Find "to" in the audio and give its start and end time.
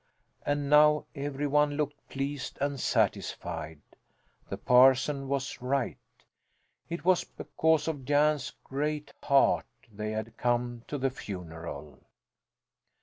10.87-10.97